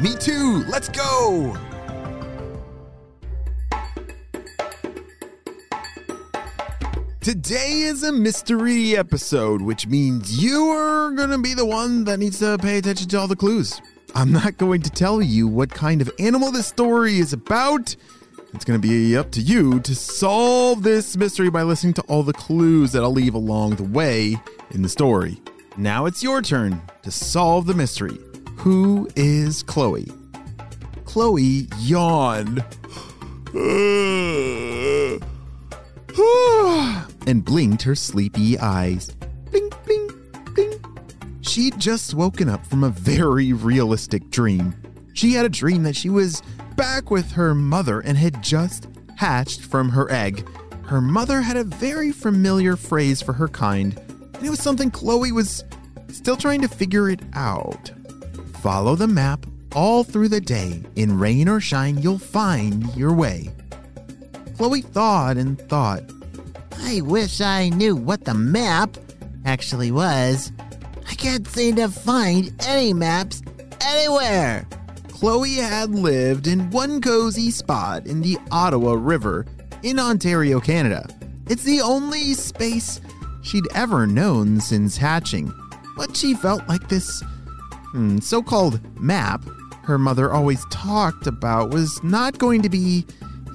Me 0.00 0.14
too! 0.16 0.64
Let's 0.68 0.88
go! 0.88 1.56
Today 7.20 7.82
is 7.82 8.02
a 8.02 8.10
mystery 8.10 8.96
episode, 8.96 9.62
which 9.62 9.86
means 9.86 10.42
you 10.42 10.70
are 10.70 11.12
going 11.12 11.30
to 11.30 11.38
be 11.38 11.54
the 11.54 11.64
one 11.64 12.02
that 12.04 12.18
needs 12.18 12.40
to 12.40 12.58
pay 12.58 12.78
attention 12.78 13.08
to 13.10 13.18
all 13.20 13.28
the 13.28 13.36
clues. 13.36 13.80
I'm 14.14 14.32
not 14.32 14.58
going 14.58 14.82
to 14.82 14.90
tell 14.90 15.22
you 15.22 15.46
what 15.46 15.70
kind 15.70 16.02
of 16.02 16.10
animal 16.18 16.50
this 16.50 16.66
story 16.66 17.18
is 17.18 17.32
about. 17.32 17.94
It's 18.52 18.64
to 18.64 18.78
be 18.78 19.16
up 19.16 19.30
to 19.32 19.40
you 19.40 19.80
to 19.80 19.94
solve 19.94 20.82
this 20.82 21.16
mystery 21.16 21.48
by 21.48 21.62
listening 21.62 21.94
to 21.94 22.02
all 22.02 22.22
the 22.22 22.32
clues 22.32 22.92
that 22.92 23.02
I'll 23.02 23.12
leave 23.12 23.34
along 23.34 23.76
the 23.76 23.84
way 23.84 24.36
in 24.72 24.82
the 24.82 24.88
story. 24.88 25.40
Now 25.76 26.06
it's 26.06 26.22
your 26.22 26.42
turn 26.42 26.82
to 27.02 27.10
solve 27.10 27.66
the 27.66 27.74
mystery. 27.74 28.18
Who 28.62 29.08
is 29.16 29.64
Chloe? 29.64 30.06
Chloe 31.04 31.66
yawned 31.80 32.64
and 37.26 37.44
blinked 37.44 37.82
her 37.82 37.96
sleepy 37.96 38.56
eyes. 38.60 39.10
Blink, 39.50 39.74
blink, 39.84 40.12
blink. 40.54 40.80
She'd 41.40 41.76
just 41.80 42.14
woken 42.14 42.48
up 42.48 42.64
from 42.64 42.84
a 42.84 42.90
very 42.90 43.52
realistic 43.52 44.30
dream. 44.30 44.76
She 45.12 45.32
had 45.32 45.44
a 45.44 45.48
dream 45.48 45.82
that 45.82 45.96
she 45.96 46.08
was 46.08 46.40
back 46.76 47.10
with 47.10 47.32
her 47.32 47.56
mother 47.56 47.98
and 47.98 48.16
had 48.16 48.44
just 48.44 48.86
hatched 49.16 49.62
from 49.62 49.88
her 49.88 50.08
egg. 50.08 50.48
Her 50.84 51.00
mother 51.00 51.42
had 51.42 51.56
a 51.56 51.64
very 51.64 52.12
familiar 52.12 52.76
phrase 52.76 53.22
for 53.22 53.32
her 53.32 53.48
kind, 53.48 54.00
and 54.34 54.46
it 54.46 54.50
was 54.50 54.60
something 54.60 54.92
Chloe 54.92 55.32
was 55.32 55.64
still 56.12 56.36
trying 56.36 56.60
to 56.60 56.68
figure 56.68 57.10
it 57.10 57.22
out. 57.34 57.90
Follow 58.62 58.94
the 58.94 59.08
map 59.08 59.44
all 59.74 60.04
through 60.04 60.28
the 60.28 60.40
day. 60.40 60.80
In 60.94 61.18
rain 61.18 61.48
or 61.48 61.60
shine, 61.60 61.98
you'll 62.00 62.20
find 62.20 62.94
your 62.94 63.12
way. 63.12 63.50
Chloe 64.56 64.82
thought 64.82 65.36
and 65.36 65.58
thought. 65.68 66.04
I 66.78 67.00
wish 67.00 67.40
I 67.40 67.70
knew 67.70 67.96
what 67.96 68.24
the 68.24 68.34
map 68.34 68.96
actually 69.44 69.90
was. 69.90 70.52
I 71.10 71.14
can't 71.14 71.44
seem 71.48 71.74
to 71.74 71.88
find 71.88 72.54
any 72.64 72.92
maps 72.92 73.42
anywhere. 73.80 74.64
Chloe 75.08 75.56
had 75.56 75.90
lived 75.90 76.46
in 76.46 76.70
one 76.70 77.00
cozy 77.00 77.50
spot 77.50 78.06
in 78.06 78.20
the 78.20 78.38
Ottawa 78.52 78.92
River 78.92 79.44
in 79.82 79.98
Ontario, 79.98 80.60
Canada. 80.60 81.08
It's 81.48 81.64
the 81.64 81.80
only 81.80 82.34
space 82.34 83.00
she'd 83.42 83.66
ever 83.74 84.06
known 84.06 84.60
since 84.60 84.96
hatching. 84.96 85.52
But 85.96 86.16
she 86.16 86.34
felt 86.34 86.68
like 86.68 86.88
this 86.88 87.24
so 88.20 88.42
called 88.42 88.80
map 89.00 89.44
her 89.84 89.98
mother 89.98 90.32
always 90.32 90.64
talked 90.66 91.26
about 91.26 91.70
was 91.70 92.02
not 92.04 92.38
going 92.38 92.62
to 92.62 92.68
be 92.68 93.04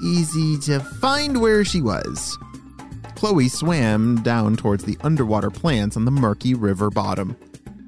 easy 0.03 0.57
to 0.59 0.79
find 0.79 1.39
where 1.39 1.63
she 1.63 1.81
was. 1.81 2.37
Chloe 3.15 3.47
swam 3.47 4.21
down 4.21 4.55
towards 4.55 4.83
the 4.83 4.97
underwater 5.01 5.49
plants 5.49 5.95
on 5.95 6.05
the 6.05 6.11
murky 6.11 6.53
river 6.53 6.89
bottom. 6.89 7.35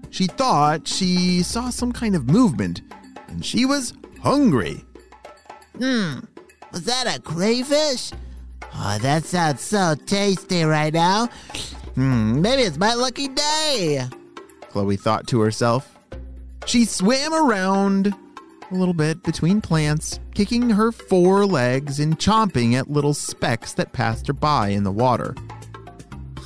She 0.09 0.25
thought 0.25 0.88
she 0.88 1.44
saw 1.44 1.69
some 1.69 1.91
kind 1.91 2.16
of 2.16 2.29
movement, 2.29 2.81
and 3.28 3.45
she 3.45 3.66
was 3.66 3.94
hungry. 4.24 4.84
Hmm, 5.78 6.19
was 6.72 6.85
that 6.85 7.13
a 7.13 7.22
crayfish? 7.22 8.12
Oh, 8.74 8.97
that 9.01 9.25
sounds 9.25 9.62
so 9.62 9.95
tasty 10.06 10.63
right 10.63 10.94
now. 10.94 11.28
Hmm, 11.95 12.41
maybe 12.41 12.63
it's 12.63 12.78
my 12.78 12.94
lucky 12.94 13.28
day. 13.28 14.07
Chloe 14.69 14.97
thought 14.97 15.28
to 15.28 15.41
herself. 15.41 15.99
She 16.69 16.85
swam 16.85 17.34
around 17.34 18.13
a 18.69 18.75
little 18.75 18.94
bit 18.94 19.24
between 19.24 19.59
plants, 19.59 20.19
kicking 20.35 20.69
her 20.69 20.91
four 20.91 21.47
legs 21.47 22.00
and 22.00 22.19
chomping 22.19 22.75
at 22.75 22.91
little 22.91 23.16
specks 23.16 23.74
that 23.74 23.91
passed 23.91 24.28
her 24.28 24.34
by 24.34 24.68
in 24.68 24.84
the 24.84 24.91
water. 24.91 25.34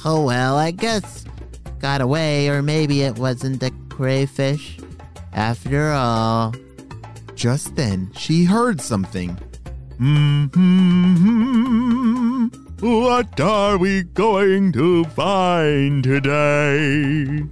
Oh 0.05 0.23
well, 0.23 0.55
I 0.55 0.71
guess 0.71 1.25
got 1.79 1.99
away, 1.99 2.47
or 2.47 2.61
maybe 2.61 3.01
it 3.01 3.19
wasn't 3.19 3.61
a 3.63 3.71
crayfish 3.89 4.79
after 5.33 5.91
all. 5.91 6.53
Just 7.35 7.75
then, 7.75 8.09
she 8.15 8.45
heard 8.45 8.79
something. 8.79 9.37
Hmm, 9.97 10.45
what 12.79 13.41
are 13.41 13.77
we 13.77 14.03
going 14.03 14.71
to 14.71 15.03
find 15.03 16.01
today? 16.01 17.43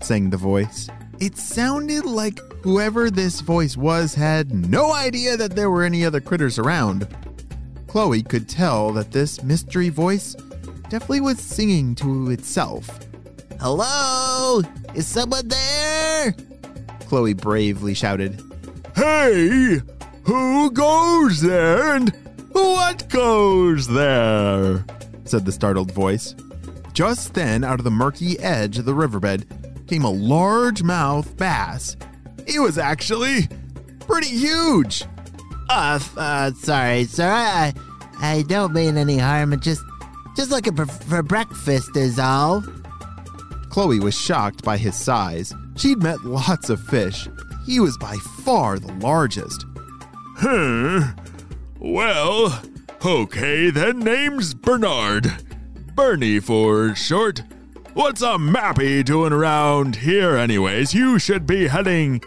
sang 0.00 0.30
the 0.30 0.38
voice. 0.38 0.88
It 1.20 1.36
sounded 1.36 2.04
like 2.04 2.38
whoever 2.62 3.10
this 3.10 3.40
voice 3.40 3.76
was 3.76 4.14
had 4.14 4.54
no 4.54 4.92
idea 4.92 5.36
that 5.36 5.56
there 5.56 5.68
were 5.68 5.82
any 5.82 6.04
other 6.04 6.20
critters 6.20 6.60
around. 6.60 7.08
Chloe 7.88 8.22
could 8.22 8.48
tell 8.48 8.92
that 8.92 9.10
this 9.10 9.42
mystery 9.42 9.88
voice 9.88 10.34
definitely 10.88 11.22
was 11.22 11.40
singing 11.40 11.96
to 11.96 12.30
itself. 12.30 13.00
Hello? 13.58 14.62
Is 14.94 15.08
someone 15.08 15.48
there? 15.48 16.36
Chloe 17.08 17.34
bravely 17.34 17.94
shouted. 17.94 18.40
Hey! 18.94 19.80
Who 20.22 20.70
goes 20.70 21.40
there 21.40 21.96
and 21.96 22.14
what 22.52 23.08
goes 23.08 23.88
there? 23.88 24.84
said 25.24 25.44
the 25.44 25.52
startled 25.52 25.90
voice. 25.90 26.36
Just 26.92 27.34
then, 27.34 27.64
out 27.64 27.80
of 27.80 27.84
the 27.84 27.90
murky 27.90 28.38
edge 28.38 28.78
of 28.78 28.84
the 28.84 28.94
riverbed, 28.94 29.46
came 29.88 30.04
a 30.04 30.12
largemouth 30.12 31.36
bass. 31.36 31.96
He 32.46 32.58
was 32.58 32.78
actually 32.78 33.48
pretty 34.00 34.28
huge. 34.28 35.04
Uh, 35.68 35.98
uh 36.16 36.52
sorry, 36.52 37.04
sir. 37.04 37.30
I, 37.30 37.74
I 38.20 38.42
don't 38.42 38.72
mean 38.72 38.96
any 38.96 39.18
harm. 39.18 39.52
I'm 39.52 39.60
just, 39.60 39.82
just 40.36 40.50
looking 40.50 40.76
for, 40.76 40.86
for 40.86 41.22
breakfast 41.22 41.96
is 41.96 42.18
all. 42.18 42.62
Chloe 43.70 44.00
was 44.00 44.18
shocked 44.18 44.62
by 44.62 44.76
his 44.76 44.96
size. 44.96 45.54
She'd 45.76 46.02
met 46.02 46.24
lots 46.24 46.70
of 46.70 46.80
fish. 46.80 47.28
He 47.64 47.80
was 47.80 47.96
by 47.98 48.16
far 48.44 48.78
the 48.78 48.92
largest. 48.94 49.64
Hmm. 50.38 51.00
Well, 51.78 52.60
okay, 53.04 53.70
then 53.70 54.00
name's 54.00 54.54
Bernard. 54.54 55.32
Bernie 55.94 56.40
for 56.40 56.94
short. 56.94 57.42
What's 57.94 58.22
a 58.22 58.36
mappy 58.36 59.04
doing 59.04 59.32
around 59.32 59.96
here, 59.96 60.36
anyways? 60.36 60.94
You 60.94 61.18
should 61.18 61.46
be 61.46 61.66
heading 61.66 62.22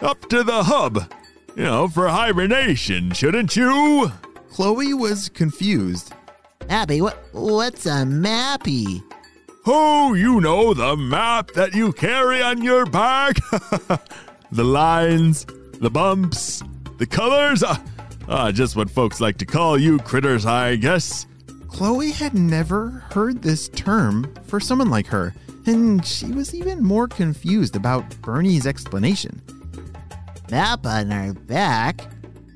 up 0.00 0.28
to 0.28 0.42
the 0.42 0.64
hub, 0.64 1.10
you 1.56 1.64
know, 1.64 1.88
for 1.88 2.08
hibernation, 2.08 3.12
shouldn't 3.12 3.56
you? 3.56 4.10
Chloe 4.50 4.92
was 4.92 5.28
confused. 5.30 6.12
Mappy, 6.68 7.00
what, 7.00 7.24
what's 7.32 7.86
a 7.86 8.04
mappy? 8.04 9.02
Oh, 9.66 10.14
you 10.14 10.40
know 10.40 10.74
the 10.74 10.96
map 10.96 11.52
that 11.52 11.74
you 11.74 11.92
carry 11.92 12.42
on 12.42 12.62
your 12.62 12.84
back. 12.84 13.36
the 14.52 14.64
lines, 14.64 15.46
the 15.80 15.90
bumps, 15.90 16.62
the 16.98 17.06
colors. 17.06 17.62
Uh, 17.62 17.76
uh, 18.28 18.52
just 18.52 18.76
what 18.76 18.90
folks 18.90 19.20
like 19.20 19.38
to 19.38 19.46
call 19.46 19.78
you 19.78 19.98
critters, 19.98 20.44
I 20.44 20.76
guess. 20.76 21.26
Chloe 21.74 22.12
had 22.12 22.34
never 22.34 23.04
heard 23.12 23.42
this 23.42 23.68
term 23.70 24.32
for 24.44 24.60
someone 24.60 24.90
like 24.90 25.08
her, 25.08 25.34
and 25.66 26.06
she 26.06 26.26
was 26.26 26.54
even 26.54 26.80
more 26.80 27.08
confused 27.08 27.74
about 27.74 28.08
Bernie's 28.22 28.64
explanation. 28.64 29.42
Map 30.52 30.86
on 30.86 31.10
our 31.10 31.32
back, 31.32 32.06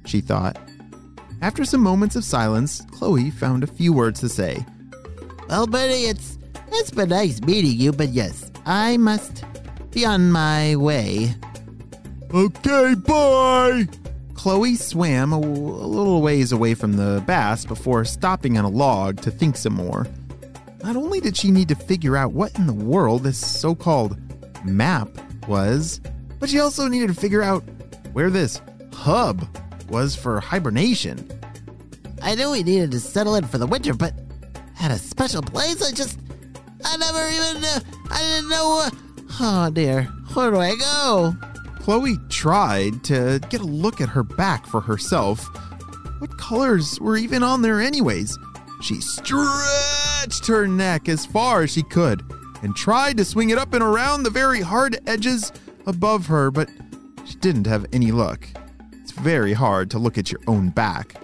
she 0.07 0.21
thought. 0.21 0.57
After 1.43 1.65
some 1.65 1.81
moments 1.81 2.15
of 2.15 2.23
silence, 2.23 2.81
Chloe 2.93 3.33
found 3.33 3.65
a 3.65 3.67
few 3.67 3.93
words 3.93 4.21
to 4.21 4.29
say. 4.29 4.65
Well, 5.49 5.67
Bernie, 5.67 6.05
it's 6.05 6.39
it's 6.71 6.93
been 6.93 7.09
nice 7.09 7.41
meeting 7.41 7.73
you, 7.73 7.91
but 7.91 8.11
yes, 8.11 8.53
I 8.67 8.99
must 8.99 9.45
be 9.91 10.07
on 10.07 10.31
my 10.31 10.77
way. 10.77 11.35
Okay, 12.33 12.95
bye. 12.95 13.89
Chloe 14.39 14.77
swam 14.77 15.33
a, 15.33 15.41
little 15.41 16.23
ways 16.23 16.53
away 16.53 16.73
from 16.75 16.93
the 16.93 17.21
bass 17.27 17.65
before 17.65 18.05
stopping 18.05 18.57
on 18.57 18.65
a 18.65 18.69
log 18.69 19.21
to 19.23 19.33
think 19.33 19.57
some 19.57 19.73
more. 19.73 20.07
Not 20.85 20.95
only 20.95 21.21
did 21.21 21.37
she 21.37 21.51
need 21.51 21.67
to 21.71 21.75
figure 21.75 22.17
out 22.17 22.33
what 22.33 22.57
in 22.57 22.69
the 22.69 22.73
world 22.73 23.25
this 23.25 23.37
so 23.37 23.75
called 23.75 24.17
map 24.65 25.09
was, 25.49 26.01
but 26.39 26.49
she 26.49 26.61
also 26.61 26.87
needed 26.87 27.09
to 27.09 27.21
figure 27.21 27.43
out 27.43 27.65
where 28.13 28.31
this 28.31 28.63
hub 28.93 29.45
was 29.91 30.15
for 30.15 30.39
hibernation. 30.39 31.29
I 32.23 32.37
knew 32.37 32.53
we 32.53 32.63
needed 32.63 32.93
to 32.93 33.01
settle 33.01 33.35
in 33.35 33.45
for 33.45 33.59
the 33.59 33.67
winter, 33.67 33.93
but 33.93 34.15
at 34.81 34.93
a 34.93 34.99
special 34.99 35.43
place, 35.43 35.83
I 35.83 35.91
just. 35.91 36.17
I 36.85 36.97
never 36.97 37.29
even. 37.29 37.65
Uh, 37.65 37.81
I 38.09 38.21
didn't 38.21 38.51
know. 38.51 38.87
Uh, 38.87 38.91
oh 39.41 39.71
dear. 39.73 40.05
Where 40.35 40.53
do 40.53 40.59
I 40.59 40.77
go? 40.77 41.35
Chloe 41.89 42.19
tried 42.29 43.03
to 43.05 43.41
get 43.49 43.63
a 43.63 43.65
look 43.65 44.03
at 44.03 44.11
her 44.11 44.23
back 44.23 44.67
for 44.67 44.79
herself. 44.79 45.43
What 46.19 46.37
colors 46.37 47.01
were 47.01 47.17
even 47.17 47.43
on 47.43 47.63
there, 47.63 47.81
anyways? 47.81 48.39
She 48.83 49.01
stretched 49.01 50.47
her 50.49 50.69
neck 50.69 51.09
as 51.09 51.25
far 51.25 51.63
as 51.63 51.71
she 51.73 51.83
could 51.83 52.23
and 52.61 52.77
tried 52.77 53.17
to 53.17 53.25
swing 53.25 53.49
it 53.49 53.57
up 53.57 53.73
and 53.73 53.83
around 53.83 54.25
the 54.25 54.29
very 54.29 54.61
hard 54.61 55.01
edges 55.07 55.51
above 55.87 56.27
her, 56.27 56.51
but 56.51 56.69
she 57.25 57.37
didn't 57.37 57.67
have 57.67 57.87
any 57.95 58.13
luck. 58.13 58.47
It's 59.01 59.13
very 59.13 59.55
hard 59.55 59.91
to 59.93 59.99
look 59.99 60.19
at 60.19 60.31
your 60.31 60.43
own 60.47 60.69
back. 60.69 61.15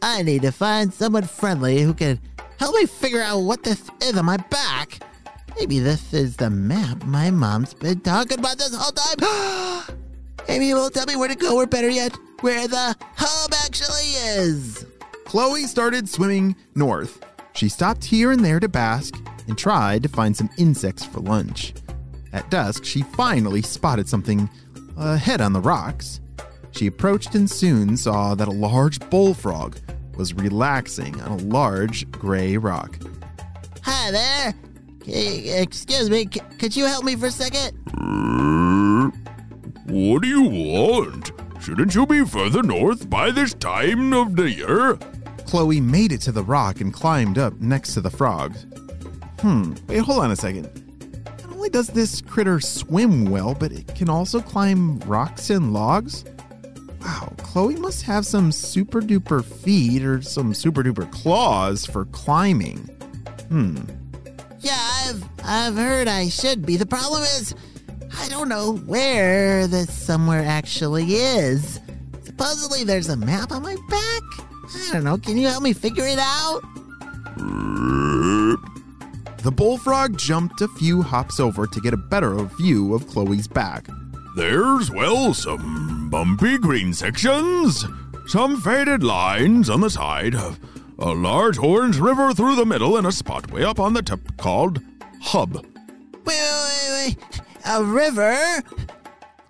I 0.00 0.22
need 0.22 0.42
to 0.42 0.52
find 0.52 0.94
someone 0.94 1.24
friendly 1.24 1.82
who 1.82 1.94
can 1.94 2.20
help 2.60 2.76
me 2.76 2.86
figure 2.86 3.22
out 3.22 3.40
what 3.40 3.64
this 3.64 3.90
is 4.00 4.16
on 4.16 4.26
my 4.26 4.36
back. 4.36 5.00
Maybe 5.58 5.78
this 5.78 6.12
is 6.12 6.36
the 6.36 6.50
map 6.50 7.04
my 7.04 7.30
mom's 7.30 7.74
been 7.74 8.00
talking 8.00 8.40
about 8.40 8.58
this 8.58 8.74
whole 8.74 8.92
time. 8.92 9.96
Maybe 10.48 10.70
it 10.70 10.74
will 10.74 10.90
tell 10.90 11.06
me 11.06 11.16
where 11.16 11.28
to 11.28 11.34
go, 11.34 11.56
or 11.56 11.66
better 11.66 11.88
yet, 11.88 12.16
where 12.40 12.66
the 12.66 12.96
hub 13.16 13.52
actually 13.64 14.10
is. 14.36 14.84
Chloe 15.24 15.64
started 15.64 16.08
swimming 16.08 16.56
north. 16.74 17.24
She 17.54 17.68
stopped 17.68 18.04
here 18.04 18.32
and 18.32 18.44
there 18.44 18.60
to 18.60 18.68
bask 18.68 19.14
and 19.46 19.56
tried 19.56 20.02
to 20.02 20.08
find 20.08 20.36
some 20.36 20.50
insects 20.58 21.04
for 21.04 21.20
lunch. 21.20 21.72
At 22.32 22.50
dusk, 22.50 22.84
she 22.84 23.02
finally 23.02 23.62
spotted 23.62 24.08
something 24.08 24.50
ahead 24.96 25.40
on 25.40 25.52
the 25.52 25.60
rocks. 25.60 26.20
She 26.72 26.88
approached 26.88 27.34
and 27.36 27.48
soon 27.48 27.96
saw 27.96 28.34
that 28.34 28.48
a 28.48 28.52
large 28.52 28.98
bullfrog 29.08 29.78
was 30.16 30.34
relaxing 30.34 31.20
on 31.20 31.32
a 31.32 31.42
large 31.44 32.10
gray 32.10 32.56
rock. 32.56 32.98
Hi 33.82 34.10
there. 34.10 34.54
Hey, 35.04 35.60
excuse 35.60 36.08
me, 36.08 36.26
c- 36.32 36.40
could 36.58 36.74
you 36.74 36.86
help 36.86 37.04
me 37.04 37.14
for 37.14 37.26
a 37.26 37.30
second? 37.30 37.72
What 39.86 40.22
do 40.22 40.28
you 40.28 40.42
want? 40.42 41.32
Shouldn't 41.60 41.94
you 41.94 42.06
be 42.06 42.24
further 42.24 42.62
north 42.62 43.08
by 43.10 43.30
this 43.30 43.52
time 43.54 44.12
of 44.14 44.34
the 44.36 44.50
year? 44.50 44.96
Chloe 45.46 45.80
made 45.80 46.12
it 46.12 46.22
to 46.22 46.32
the 46.32 46.42
rock 46.42 46.80
and 46.80 46.92
climbed 46.92 47.38
up 47.38 47.60
next 47.60 47.92
to 47.94 48.00
the 48.00 48.10
frog. 48.10 48.56
Hmm, 49.40 49.74
wait, 49.88 49.98
hold 49.98 50.24
on 50.24 50.30
a 50.30 50.36
second. 50.36 50.70
Not 51.42 51.52
only 51.52 51.68
does 51.68 51.88
this 51.88 52.22
critter 52.22 52.58
swim 52.60 53.26
well, 53.26 53.54
but 53.54 53.72
it 53.72 53.94
can 53.94 54.08
also 54.08 54.40
climb 54.40 54.98
rocks 55.00 55.50
and 55.50 55.74
logs? 55.74 56.24
Wow, 57.02 57.34
Chloe 57.38 57.76
must 57.76 58.02
have 58.04 58.24
some 58.24 58.50
super 58.50 59.02
duper 59.02 59.44
feet 59.44 60.02
or 60.02 60.22
some 60.22 60.54
super 60.54 60.82
duper 60.82 61.10
claws 61.12 61.84
for 61.84 62.06
climbing. 62.06 62.78
Hmm. 63.48 63.76
Yeah, 64.64 64.78
I've 64.78 65.24
I've 65.44 65.76
heard 65.76 66.08
I 66.08 66.30
should 66.30 66.64
be. 66.64 66.76
The 66.76 66.86
problem 66.86 67.22
is 67.22 67.54
I 68.18 68.28
don't 68.28 68.48
know 68.48 68.76
where 68.76 69.66
this 69.66 69.92
somewhere 69.92 70.42
actually 70.42 71.14
is. 71.14 71.80
Supposedly 72.22 72.82
there's 72.82 73.10
a 73.10 73.16
map 73.16 73.52
on 73.52 73.62
my 73.62 73.76
back. 73.90 74.22
I 74.74 74.90
don't 74.92 75.04
know. 75.04 75.18
Can 75.18 75.36
you 75.36 75.48
help 75.48 75.62
me 75.62 75.74
figure 75.74 76.06
it 76.06 76.18
out? 76.18 76.62
The 79.44 79.52
bullfrog 79.52 80.16
jumped 80.16 80.62
a 80.62 80.68
few 80.68 81.02
hops 81.02 81.38
over 81.38 81.66
to 81.66 81.80
get 81.82 81.92
a 81.92 81.98
better 81.98 82.34
view 82.56 82.94
of 82.94 83.06
Chloe's 83.06 83.46
back. 83.46 83.86
There's, 84.36 84.90
well, 84.90 85.34
some 85.34 86.08
bumpy 86.08 86.56
green 86.56 86.94
sections, 86.94 87.84
some 88.26 88.58
faded 88.58 89.04
lines 89.04 89.68
on 89.68 89.82
the 89.82 89.90
side, 89.90 90.34
a 90.98 91.12
large 91.12 91.58
orange 91.58 91.98
river 91.98 92.32
through 92.32 92.56
the 92.56 92.66
middle, 92.66 92.96
and 92.96 93.06
a 93.06 93.12
spot 93.12 93.50
way 93.50 93.64
up 93.64 93.80
on 93.80 93.94
the 93.94 94.02
tip 94.02 94.36
called 94.36 94.80
Hub. 95.22 95.54
Wait, 95.54 95.64
wait, 96.26 96.88
wait, 96.90 97.16
wait. 97.18 97.40
A 97.66 97.82
river? 97.82 98.62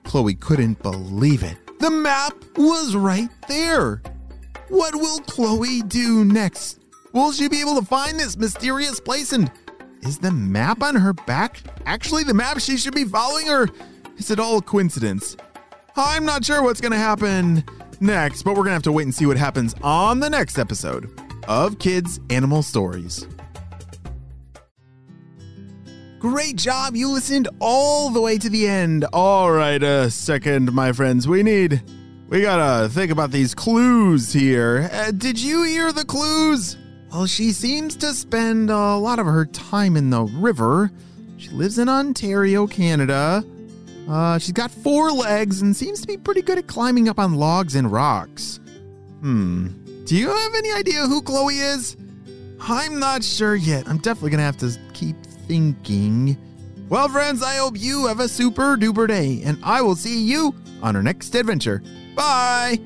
Chloe 0.05 0.35
couldn't 0.35 0.83
believe 0.83 1.43
it. 1.43 1.57
The 1.81 1.91
map 1.91 2.33
was 2.57 2.95
right 2.97 3.31
there. 3.49 4.03
What 4.69 4.95
will 4.95 5.19
Chloe 5.21 5.83
do 5.83 6.25
next? 6.25 6.81
Will 7.13 7.33
she 7.33 7.49
be 7.49 7.61
able 7.61 7.79
to 7.81 7.85
find 7.85 8.19
this 8.19 8.37
mysterious 8.37 8.99
place? 9.01 9.33
And 9.33 9.51
is 10.03 10.19
the 10.19 10.33
map 10.33 10.83
on 10.83 10.95
her 10.95 11.13
back 11.13 11.61
actually 11.87 12.25
the 12.25 12.35
map 12.35 12.61
she 12.61 12.77
should 12.77 12.95
be 12.95 13.05
following, 13.05 13.49
or 13.49 13.69
is 14.17 14.31
it 14.31 14.41
all 14.41 14.59
a 14.59 14.63
coincidence? 14.63 15.37
I'm 15.97 16.25
not 16.25 16.45
sure 16.45 16.63
what's 16.63 16.81
going 16.81 16.93
to 16.93 16.99
happen 16.99 17.65
next, 18.01 18.43
but 18.43 18.53
we're 18.53 18.65
going 18.65 18.69
to 18.69 18.73
have 18.73 18.83
to 18.85 18.93
wait 18.93 19.05
and 19.05 19.15
see 19.15 19.27
what 19.27 19.37
happens 19.37 19.75
on 19.83 20.21
the 20.21 20.31
next 20.31 20.59
episode 20.59 21.24
of 21.49 21.79
Kids 21.79 22.21
Animal 22.31 22.63
Stories. 22.63 23.27
Great 26.19 26.57
job. 26.57 26.97
You 26.97 27.11
listened 27.11 27.49
all 27.61 28.09
the 28.09 28.21
way 28.21 28.39
to 28.39 28.49
the 28.49 28.67
end. 28.67 29.05
All 29.13 29.53
right, 29.53 29.83
a 29.83 30.11
second, 30.11 30.73
my 30.73 30.93
friends. 30.93 31.29
We 31.29 31.43
need. 31.43 31.83
We 32.29 32.41
gotta 32.41 32.89
think 32.89 33.13
about 33.13 33.31
these 33.31 33.55
clues 33.55 34.33
here. 34.33 34.89
Uh, 34.91 35.11
did 35.11 35.39
you 35.39 35.65
hear 35.65 35.93
the 35.93 36.05
clues? 36.05 36.79
Well, 37.13 37.27
she 37.27 37.53
seems 37.53 37.95
to 37.97 38.15
spend 38.15 38.71
a 38.71 38.97
lot 38.97 39.19
of 39.19 39.27
her 39.27 39.45
time 39.45 39.97
in 39.97 40.09
the 40.09 40.23
river. 40.23 40.91
She 41.37 41.51
lives 41.51 41.79
in 41.79 41.89
Ontario, 41.89 42.67
Canada. 42.67 43.45
Uh, 44.09 44.39
she's 44.39 44.53
got 44.53 44.71
four 44.71 45.13
legs 45.13 45.61
and 45.61 45.77
seems 45.77 46.01
to 46.01 46.07
be 46.07 46.17
pretty 46.17 46.43
good 46.43 46.57
at 46.59 46.67
climbing 46.67 47.09
up 47.09 47.19
on 47.19 47.35
logs 47.35 47.75
and 47.75 47.93
rocks. 47.93 48.61
Hmm. 49.21 49.84
Do 50.05 50.17
you 50.17 50.29
have 50.29 50.55
any 50.55 50.71
idea 50.71 51.07
who 51.07 51.23
Chloe 51.23 51.59
is? 51.59 51.97
I'm 52.61 52.99
not 52.99 53.25
sure 53.25 53.55
yet. 53.55 53.89
I'm 53.89 53.97
definitely 53.99 54.31
gonna 54.31 54.43
have 54.43 54.59
to 54.59 54.79
keep 54.93 55.17
thinking. 55.49 56.37
Well, 56.91 57.09
friends, 57.09 57.43
I 57.43 57.57
hope 57.57 57.79
you 57.79 58.07
have 58.07 58.21
a 58.21 58.29
super 58.29 58.77
duper 58.77 59.09
day, 59.09 59.41
and 59.45 59.59
I 59.63 59.81
will 59.81 59.97
see 59.97 60.23
you 60.23 60.55
on 60.83 60.95
our 60.95 61.03
next 61.03 61.35
adventure. 61.35 61.83
Bye! 62.15 62.81